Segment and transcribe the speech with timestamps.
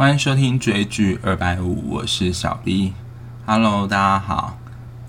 [0.00, 2.94] 欢迎收听追剧二百五，我是小 B。
[3.44, 4.58] Hello，大家好。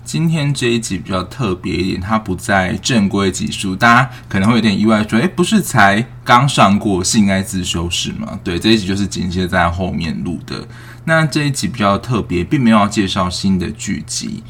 [0.04, 10.68] 今天这一集比较特别一点，它不在正规集数，大家可能会有点意外，说：“诶，不是才刚上过性爱自修室吗？”对，这一集就是紧接在后面录的。
[11.06, 14.44] 那这一集比较特别，并没有要介绍新的剧集，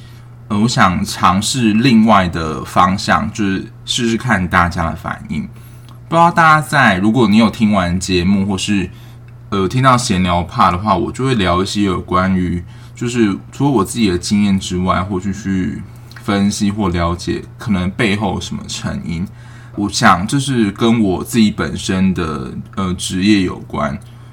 [0.49, 5.49] 呃，我想尝试另外的方向，就是试试看大家的反应。
[6.09, 8.91] 不知道大家在，如果你有听完节目，或是
[9.53, 15.83] 呃听到闲聊怕的话，我就会聊一些有关于，就是除了我自己的经验之外，或者去
[16.23, 19.29] 分析或了解可能背后什么成因。
[19.77, 23.93] 我想这是跟我自己本身的呃职业有关，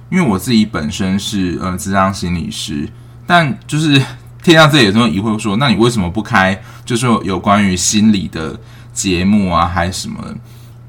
[0.09, 2.87] 因为我自己本身是呃咨商心理师，
[3.27, 4.01] 但就是
[4.41, 8.57] 听到这里有时候疑惑说，那你为什么不开就是有关于心理的
[8.93, 10.23] 节目啊，还是什么？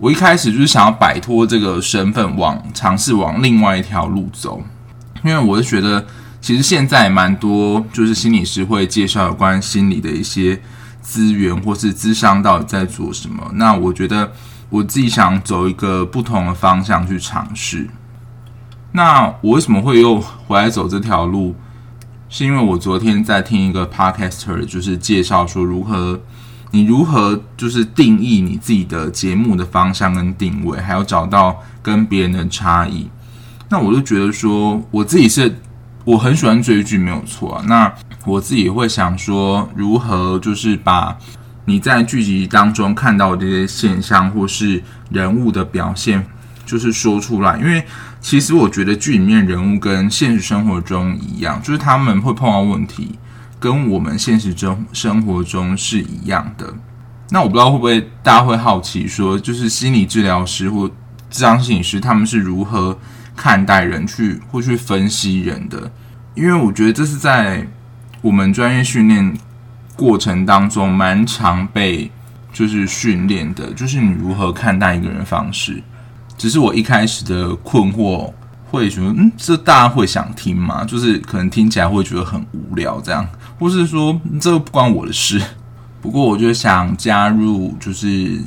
[0.00, 4.62] 我一开始就是想要摆脱这个身份，往尝试往另外一条路走，
[5.22, 6.06] 因为我是觉得，
[6.40, 10.58] 其实现在蛮多就是心理师会介绍有关心理的一些
[11.02, 13.50] 资源，或是资商到底在做什么。
[13.56, 14.32] 那我觉得
[14.70, 17.86] 我自己想走一个不同的方向去尝试。
[18.92, 21.54] 那我为什么会又回来走这条路？
[22.30, 26.18] 是因为我昨天在听一个 podcaster，就是介绍说如何。
[26.72, 33.08] 你如何就是定义你自己的节目的方向跟定位，还有找到跟别人的差异？
[33.68, 35.56] 那我就觉得说，我自己是
[36.04, 37.62] 我很喜欢追剧，没有错。
[37.66, 37.92] 那
[38.24, 41.16] 我自己会想说，如何就是把
[41.64, 46.24] 你在剧集当中看到的这些现象或是人物的表现，
[46.64, 47.58] 就是说出来。
[47.58, 47.84] 因为
[48.20, 53.18] 其实我觉得剧里面人物跟现实生活中一样，就是他们会碰到问题。
[53.60, 56.74] 跟我们现实中生活中是一样的。
[57.28, 60.88] 那我不知道会不会大家会好奇说，就是心理治疗师或
[61.30, 62.98] 咨商心理师他们是如何
[63.36, 65.92] 看待人去或去分析人的？
[66.34, 67.68] 因为我觉得这是在
[68.22, 69.38] 我们专业训练
[69.94, 72.10] 过程当中蛮常被
[72.52, 75.82] 就是训练的，就是你如何看待一个人方式。
[76.38, 78.32] 只是我一开始的困惑。
[78.72, 80.84] 会觉得，嗯，这大家会想听吗？
[80.84, 83.28] 就是可能听起来会觉得很无聊，这样，
[83.60, 85.40] 或是说这个不关我的事。
[86.02, 88.40] 不过我就想加入，就是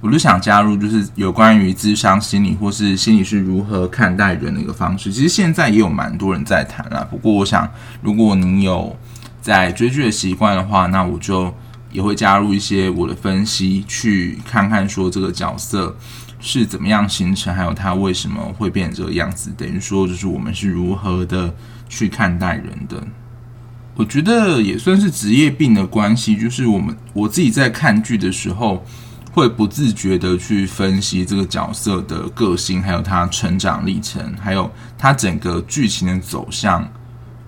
[0.00, 5.12] 我就想加入，就是有关于智商心理或是心理是如何看待人的一个方式。
[5.12, 7.06] 其实现在也有蛮多人在谈啦。
[7.08, 7.70] 不过我想，
[8.02, 8.96] 如果您有
[9.40, 11.54] 在追剧的习惯的话，那我就
[11.92, 15.94] 也会加入一些我的分析，去看看说这个角色。
[16.40, 19.50] 是怎么样形成，还有他为什么会变成这个样子？
[19.58, 21.52] 等于说，就是我们是如何的
[21.88, 23.02] 去看待人的。
[23.98, 28.84] 我觉得也算是职业病的关系，就是我们我自己在看剧的时候，
[29.32, 36.88] 会不自觉的去分析这个角色的个性，还有他成长历程，还有他整个剧情的走向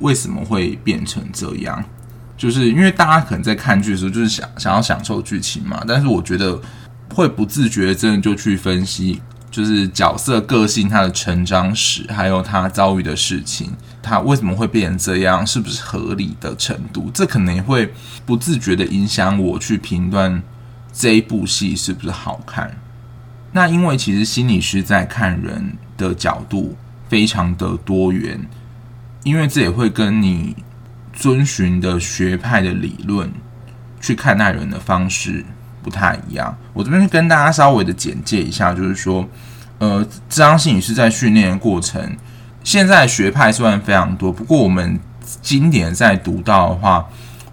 [0.01, 1.85] 为什么会变成这样。
[2.37, 6.61] 就是因为大家可能在看剧的时候，就是想想要享受剧情嘛，但是我觉得。
[7.13, 13.73] 会不自觉真的就去分析，就是角色个性、他的成长史，还有他遭遇的事情，
[14.03, 17.11] 他为什么会变成这样，是不是合理的程度？
[17.13, 17.93] 这可能也会
[18.25, 20.43] 不自觉的影响我去评断
[20.93, 22.77] 这一部戏是不是好看。
[23.53, 26.77] 那因为其实心理师在看人的角度
[27.09, 28.41] 非常的多元，
[29.25, 30.57] 因为这也会跟你
[31.13, 33.31] 遵循的学派的理论
[34.01, 35.45] 去看待人的方式。
[35.83, 39.27] 不太一样，我这边跟大家稍微的简介一下，就是说，
[39.79, 42.15] 呃，这张心理师在训练的过程，
[42.63, 44.99] 现在学派虽然非常多，不过我们
[45.41, 47.07] 今年在读到的话，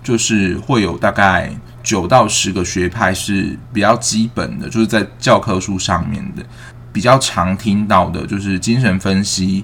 [0.04, 1.50] 就是会有大概
[1.82, 6.44] 九到十个学派是比较基本的，就是在教科书上面的
[6.92, 9.64] 比较常听到的，就是精神分析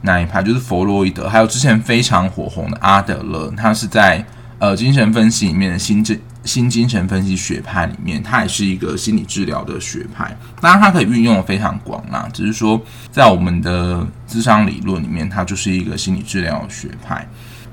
[0.00, 4.24] 那一派，就是弗洛伊德，还有之前非常火红的阿德勒，他是在
[4.58, 6.20] 呃精神分析里面的心智。
[6.44, 10.36] 新精神分析学派里面，它也是一个心理治疗的学派。
[10.60, 12.28] 当然，它可以运用的非常广啦。
[12.32, 12.80] 只是说，
[13.10, 17.26] 在我们的智商理论里面，它就是一个心理治疗学派。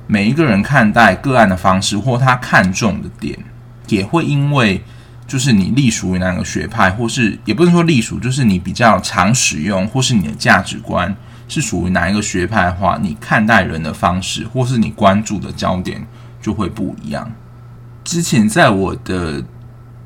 [0.05, 3.37] 每一个人看待个案的方式，或他看重的点，
[3.89, 4.83] 也会因为
[5.27, 11.15] 就是你隶属于哪个学派，或是也不能说隶属，就是你比较常使用，或是你的价值观
[11.47, 16.03] 是属于哪一个学派的话，你看待人的方式，或是你关注的焦点
[16.41, 17.31] 就会不一样。
[18.09, 19.45] 之前在我的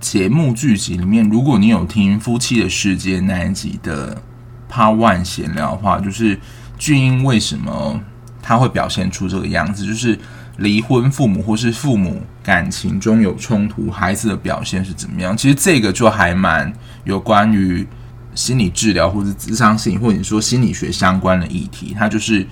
[0.01, 4.21] 节目剧集里面，如果你有听《夫妻的世界》那一集的
[4.69, 6.37] Part One 闲聊的话，就是
[6.77, 7.97] 俊英为什么
[8.41, 10.19] 他会表现出这个样子，就是
[10.57, 15.37] 离婚父母或是父母感情中有冲突，孩子的表现是怎么样？
[15.37, 16.73] 其实这个就还蛮
[17.05, 17.87] 有关于
[18.35, 22.45] 心理治疗或者智商性，或者说心理学相关的议题，它就是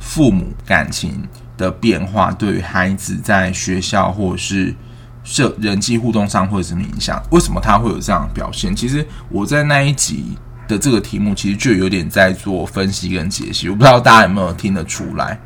[0.00, 1.22] 父母感情
[1.62, 4.74] 的变化对于孩子在学校或者是
[5.22, 7.22] 社人际互动上会有什么影响？
[7.30, 8.74] 为什么他会有这样的表现？
[8.74, 10.36] 其实我在那一集
[10.66, 13.68] 的这个题目，其实就有点在做分析跟解析。
[13.68, 15.38] 我不知道大家有没有听得出来？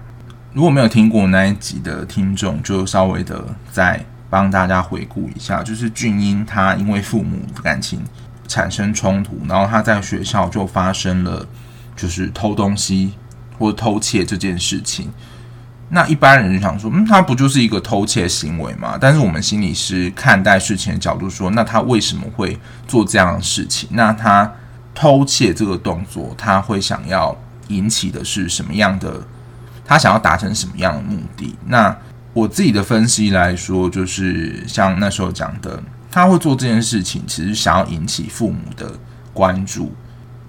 [0.54, 5.62] 如果没有听过那一集的听众，就稍微的再帮大家回顾一下。
[5.62, 8.00] 就是俊英他因为父母的感情
[8.48, 11.46] 产生冲突，然后他在学校就发生了
[11.94, 13.12] 就是偷东西
[13.58, 15.12] 或偷窃这件事情。
[15.88, 18.98] 那一般人就想说，嗯，他不就是一个偷窃行为吗？
[19.00, 23.88] 但是我们心理师看待事情的角度说，那他为什么会做这样的事情？
[23.92, 24.52] 那他
[24.94, 27.36] 偷窃这个动作，他会想要
[27.68, 29.22] 引起的是什么样的？
[29.84, 31.54] 他想要达成什么样的目的？
[31.66, 31.96] 那
[32.32, 35.80] 我自己的分析来说，就是像那时候讲的，
[36.10, 38.90] 他会做这件事情，其实想要引起父母的
[39.32, 39.94] 关注。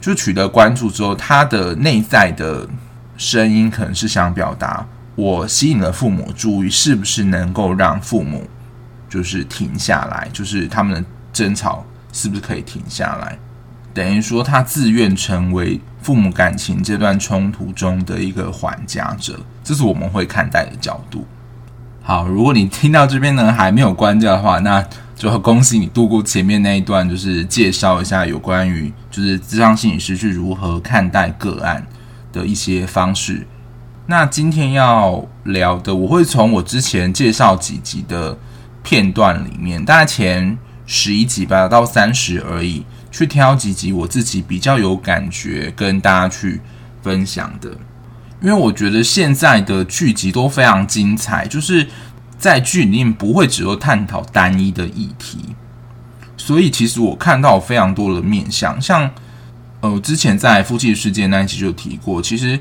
[0.02, 2.68] 就取得关注之后，他的内在的
[3.16, 4.86] 声音可能是想表达：
[5.18, 8.48] 我吸引了父母注意，是不是能够让父母
[9.10, 10.30] 就是停下来？
[10.32, 11.04] 就是他们的
[11.34, 11.84] 争吵
[12.14, 13.36] 是不是可以停下来？
[13.96, 21.26] 等于说，他自愿成为父母感情这段冲突中的一个缓家者，这是我们会看待的角度。
[22.04, 24.86] 好，如果你听到这边呢还没有关掉的话，那
[25.16, 31.84] 就恭喜你度过前面那一段，就是介绍一下有关于就是智商心理师是如何看待个案
[32.32, 33.48] 的一些方式。
[34.10, 38.38] 那今天要聊的，我会从我之前介绍几集的
[38.82, 42.86] 片段里面，大概前十一集吧，到三十而已。
[43.12, 46.62] 去挑几集我自己比较有感觉跟大家去
[47.02, 47.72] 分享的，
[48.42, 51.88] 因为我觉得现在的剧集都非常精彩，就是
[52.38, 55.40] 在剧里面不会只有探讨单一的议题，
[56.38, 59.10] 所以其实我看到非常多的面向，像
[59.82, 62.60] 呃之前在夫妻世界那一集就提过，其实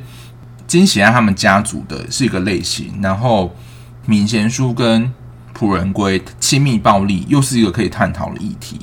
[0.76, 3.56] 金喜爱他们家族的是一个类型，然后
[4.04, 5.10] 闵贤书跟
[5.54, 8.78] 朴仁圭亲密暴力又是一个可以探讨的议题。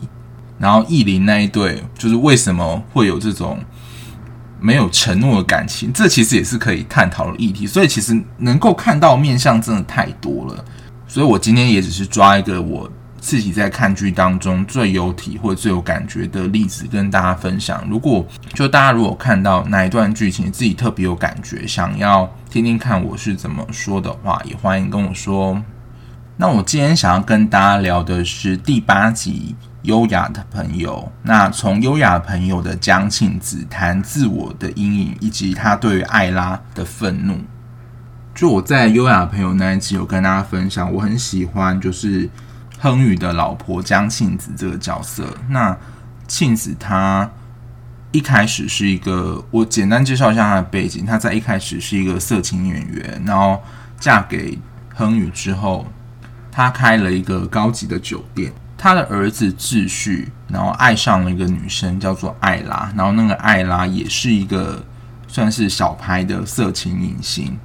[0.58, 3.60] 然后意林那一对，就是为什么会有这种
[4.60, 5.94] 没有承诺的感情？
[5.94, 7.68] 这其实也是可以探讨的议题。
[7.68, 10.66] 所以其实能够看到面相真的太多了。
[11.08, 12.90] 所以我今天也只是抓一个我
[13.24, 17.82] 自己在看剧当中最有体会、最有感觉的例子跟大家分享。
[17.90, 25.64] 如果就大家如果看到哪一段剧情自己特别有感觉，想要听听看我是怎么说的话，也欢迎跟我说。
[26.36, 29.56] 那我今天想要跟大家聊的是第八集。
[29.84, 37.38] 优雅的朋友，那从优雅的朋友的江庆子谈自我的阴影，以及他对于艾拉的愤怒。
[38.34, 42.30] 就我在优雅的朋友那一集有跟大家分享，我很喜欢就是
[42.84, 45.38] 亨宇的老婆江庆子这个角色。
[45.48, 45.78] 那
[46.28, 47.32] 庆子她
[48.12, 53.64] 一开始是一个，我简单介绍一下她的背景，她在一开始是一个色情演员，然后
[53.98, 54.60] 嫁给
[54.94, 55.88] 亨宇之后，
[56.52, 58.52] 她开了一个高级的酒店。
[58.76, 62.92] 他的儿子志旭，然后爱上了一个女生，叫做艾拉。
[62.98, 64.86] 然后那个艾拉也是一个
[65.26, 67.58] 算是小牌的色情影星。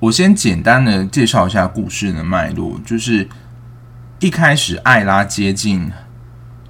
[0.00, 3.28] 我先简单的介绍一下故事的脉络，就是
[4.18, 5.92] 一开始艾拉接近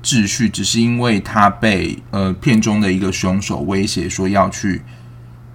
[0.03, 4.83] 秩序，只是因为他被呃片中的一个凶手威胁说要去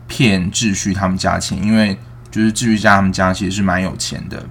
[0.07, 1.97] 骗秩序他们家钱，因为
[2.31, 4.45] 就是秩序家他们家其实是蛮有钱的。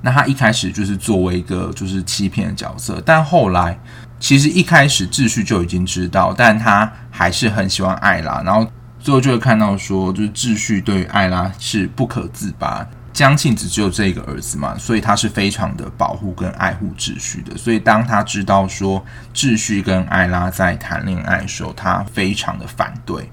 [0.00, 3.78] 那他一开始就是作为一个就是欺骗的角色，但后来
[4.18, 8.66] 其实一开始秩序就已经知道，但他还是很喜欢艾拉，然后
[8.98, 12.88] 最后就会看到说，就是秩序对于艾拉是不可自拔。
[13.12, 17.56] 江庆子只有这一个儿子嘛，所以他是非常的保护跟爱护秩序的。
[17.56, 23.30] 所以当他知道说秩序跟艾拉在谈恋爱的时候，他非常的反对。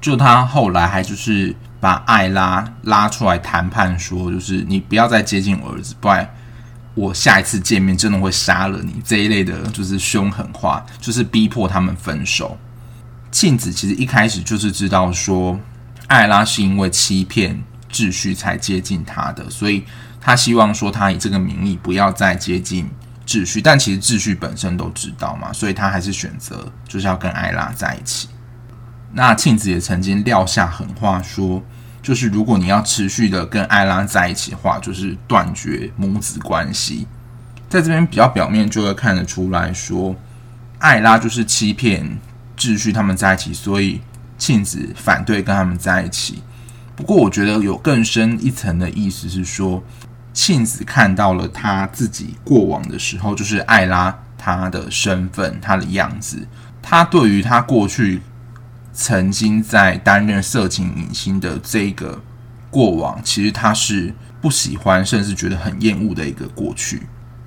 [0.00, 1.54] 就他后来还就是。
[1.82, 6.32] 把艾拉拉出来谈判，说就是你不要再接近我儿子，不然
[6.94, 9.02] 我下一次见面真的会杀了你。
[9.04, 12.56] 这一类的就是凶狠话，就是逼迫他们分手。
[13.32, 15.58] 庆子其实一开始就是知道说，
[16.06, 17.60] 艾拉是因为欺骗
[17.92, 19.84] 秩序才接近他的，所以
[20.20, 22.88] 他希望说他以这个名义不要再接近
[23.26, 23.60] 秩序。
[23.60, 28.28] 但其实秩序本身都知道嘛，所以他还是选择就是要跟艾拉在一起。
[29.12, 31.62] 那庆子也曾经撂下狠话说，
[32.02, 37.06] 就是如果你要持续的跟艾拉在一起的话，就是断绝母子关系。
[37.68, 40.16] 在这边比较表面就会看得出来说，
[40.78, 42.18] 艾拉就是欺骗
[42.56, 44.00] 秩序他们在一起，所以
[44.38, 46.42] 庆子反对跟他们在一起。
[46.96, 49.82] 不过我觉得有更深一层的意思是说，
[50.32, 56.46] 庆子看到了他自己过往的时候，就是艾拉他的身份、他的样子，
[56.80, 58.22] 他对于他过去。
[58.94, 62.20] 曾经在担任色情影星的这个
[62.70, 66.96] 过往，其实他是不喜欢，甚至觉得很厌恶的一个过去。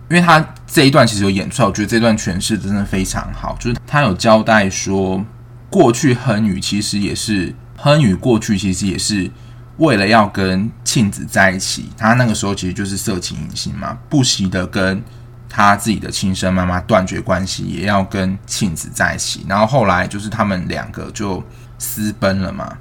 [0.09, 3.55] 因为他这一段其实有演出来，我觉得这段诠释真的非常好。
[3.59, 5.23] 就是他有交代说，
[5.69, 9.29] 过去亨宇其实也是亨宇过去其实也是
[9.77, 15.03] 为了要跟庆子在一起，他那个时候其实就是色情隐性嘛，不惜的跟。
[15.47, 19.45] 他自己的亲生妈妈断绝关系，也要跟庆子在一起。
[19.47, 21.41] 然后后来就是他们两个就
[21.77, 22.77] 私奔了嘛。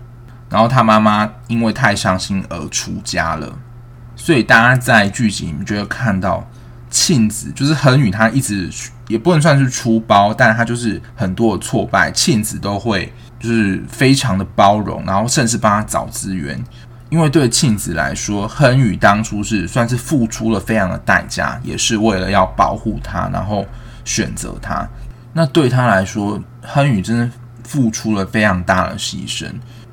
[0.51, 3.57] 然后他妈妈因为太伤心而出家了。
[4.17, 6.45] 所以大家在剧集里面就会看到
[6.91, 8.69] 庆子，就是亨宇，他一直
[9.07, 13.13] 也不能算是出包，但他就是很多的挫败，庆子都会
[13.45, 16.59] 就是非常的包容，然后甚至帮他找资源。
[17.11, 23.65] 因为对庆子来说，亨宇当初是算是付出了非常的代价，也是为了要保护他，然后
[24.05, 24.89] 选择他。
[25.35, 27.31] 那对他来说，亨宇真的
[27.63, 29.47] 付出了非常大的牺牲，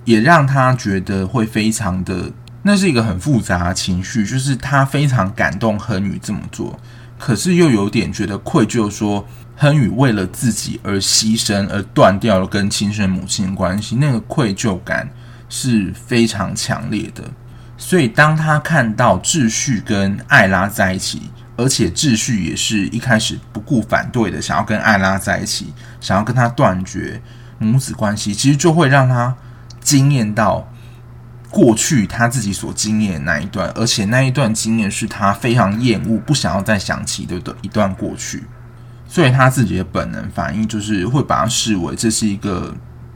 [0.05, 2.31] 也让他觉得会非常的，
[2.63, 6.79] 那是一个很复杂的情绪，就是他非常感动亨宇这么做，
[7.19, 9.23] 可是又有点觉得愧疚，说
[9.61, 15.07] 亨宇为了自己而牺牲，而断掉了跟亲生母亲的关系，那个愧疚感。
[15.53, 17.21] 是非常强烈的，
[17.77, 21.23] 所以当他看到智旭跟艾拉在一起，
[21.57, 27.21] 而且智旭也是一开始不顾反对的，想要跟艾拉在一起，想要跟他断绝
[27.57, 29.35] 母子关系，其实就会让他
[29.81, 30.65] 惊艳到
[31.49, 38.45] 过去他自己所经验的那一段，而且那一段经验是他非常厌恶、不想要再想起的一段过去，
[39.11, 42.73] 所以他自己的本能反应就是会把它视为这是一个。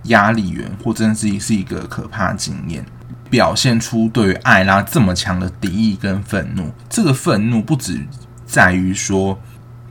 [0.09, 2.85] 压力源，或真的是是一个可怕经验，
[3.27, 6.71] 表现出对于艾拉这么强的敌意跟愤怒。
[6.87, 7.99] 这个愤怒不止
[8.45, 9.35] 在于说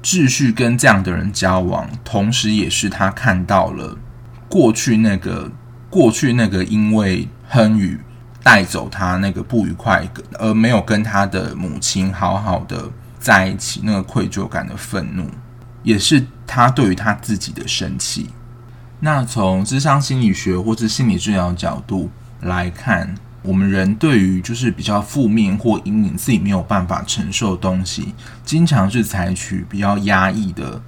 [0.04, 3.98] 秩序跟这样的人交往，同时也是他看到了
[4.48, 5.50] 过去那个
[5.90, 7.98] 过去那个因为亨宇
[8.40, 10.08] 带走他那个不愉快，
[10.38, 15.28] 而没有跟他的母亲好好的在一起，那个愧疚感的愤怒，
[15.84, 18.30] 也是他对于他自己的生气。
[18.98, 22.10] 那从智商心理学或者心理治疗角度
[22.40, 28.14] 来看，我们人对于就是比较负面或阴影自己没有办法承受的东西，
[28.44, 30.80] 经常是采取比较压抑的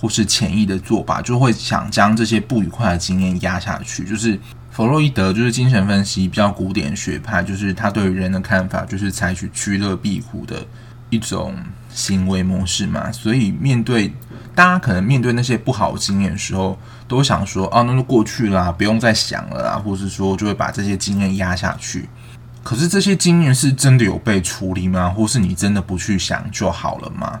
[0.00, 4.04] 或是潜意的做法，就会想将这些不愉快的经验压下去。
[4.04, 10.64] 就是弗洛伊德就是精神分析比较古典学派，就是他对于人的看法就是采取趋乐避苦的
[11.10, 11.54] 一种
[11.92, 13.12] 行为模式嘛。
[13.12, 14.10] 所以面对
[14.54, 16.78] 大家可能面对那些不好的经验的时候，
[17.08, 22.08] 都想说啊，那就过去啦，不用再想了啦，或是说就会把这些经验压下去。
[22.62, 25.08] 可是这些经验是真的有被处理吗？
[25.08, 27.40] 或是你真的不去想就好了吗？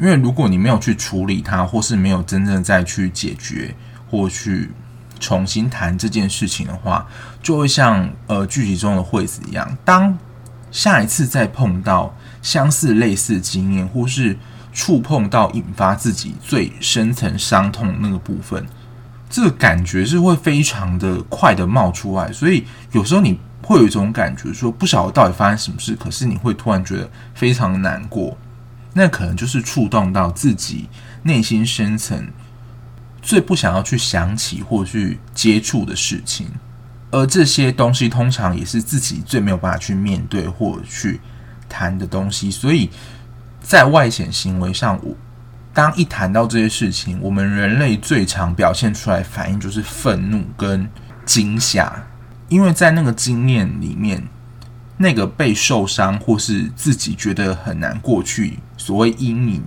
[0.00, 3.74] 因为如果你没有去处理它，或是没有真正再去解决
[4.10, 4.70] 或去
[5.18, 7.06] 重新谈这件事情的话，
[7.42, 10.16] 就会像呃剧集中的惠子一样，当
[10.70, 14.36] 下一次再碰到相似类似经验，或是
[14.74, 18.66] 触碰到引发自己最深层伤痛那个部分。
[19.30, 28.36] 这个感觉是会非常的快的冒出来，所以有时候你会有一种感觉，说不晓得到底发生什么事，可是你会突然觉得非常的难过。
[28.92, 30.88] 那可能就是触动到自己
[31.24, 32.28] 内心深层
[33.20, 36.46] 最不想要去想起或去接触的事情，
[37.10, 41.20] 而这些东西通常也是自己最没有办法去面对或去
[41.68, 42.88] 谈的东西，所以
[43.64, 45.12] 在外显行为上，我。
[45.72, 50.88] 当一谈到这些事情，我们人类最常表现出来反应就是愤怒跟
[51.26, 51.92] 惊吓，
[52.48, 54.22] 因为在那个经验里面，
[54.98, 59.64] 那个被受伤或是自己觉得很难过去所谓阴影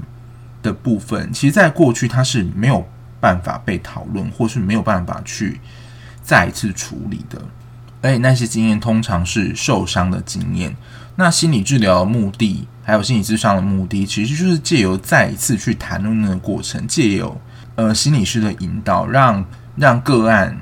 [0.63, 2.87] 的部分，其实在过去它是没有
[3.19, 5.59] 办法被讨论，或是没有办法去
[6.23, 7.41] 再一次处理的。
[8.01, 10.73] 而且那些经验通常是受伤的经验。
[11.19, 17.41] 那心理治疗的目的，还有心理咨商的目的，其实就是借由再一次去谈论那个过程，借由
[17.73, 19.43] 呃心理师的引导，让
[19.75, 20.55] 让个案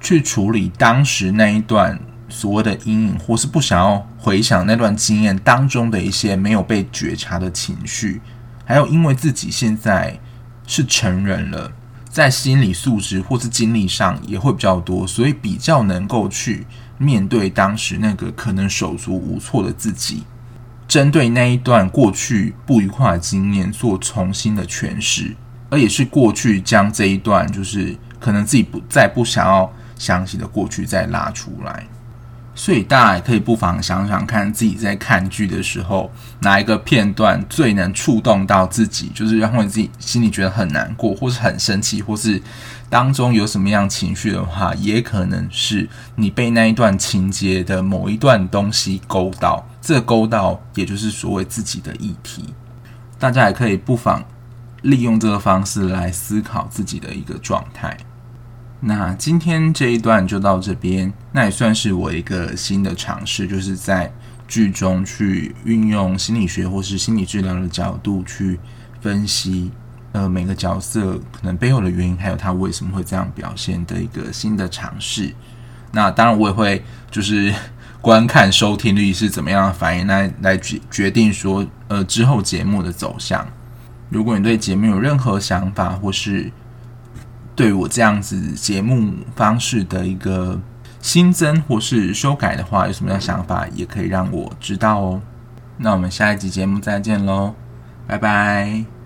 [0.00, 1.96] 去处理当时那一段
[2.28, 8.20] 所谓的阴影，或是不想要回想那段经验当中的一些没有被觉察的情绪，
[8.64, 10.18] 还有因为自己现在
[10.66, 11.70] 是成人了，
[12.10, 16.66] 在心理素质或是精力上也会比较多，所以比较能够去。
[17.02, 20.24] 面对当时那个可能手足无措的自己，
[20.86, 25.34] 针对那一段过去不愉快的经验做重新的诠释，
[25.70, 31.86] 而也是过去将这一段就是可能自己不再不想要想起的过去再拉出来。
[32.62, 42.42] 所以大家也可以不妨想想看，自己在看剧的时候，哪一个片段最能触动到自己，就是让你自己心里觉得很难过，或是很生气，或是
[42.90, 49.66] 当中有什么样情绪的话，也可能是你被那一段情节的某一段东西勾到。
[49.80, 52.52] 这勾到，也就是所谓自己的议题。
[53.18, 54.22] 大家也可以不妨
[54.82, 57.96] 利用这个方式来思考自己的一个状态。
[58.80, 64.10] 那今天这一段就到这边，那也算是我一个新的尝试，就是在
[64.48, 68.58] 剧中去运用心理学或是心理治疗的角度去
[69.00, 69.70] 分析，
[70.12, 75.30] 呃，每个角色可能背后的原因，还有他为什么会这样表现的一个新的尝试。
[75.92, 77.54] 那当然，我也会就是
[78.00, 83.46] 观看收听率是怎么样的反应，来来决决定说，呃，之后节目的走向。
[84.08, 86.50] 如果你对节目有任何想法，或是
[87.60, 90.58] 对我这样子节目方式的一个
[91.02, 95.20] 新增或是修改的话，有什么样想法也可以让我知道哦。
[95.76, 97.54] 那我们下一集节目再见喽，
[98.06, 98.99] 拜拜。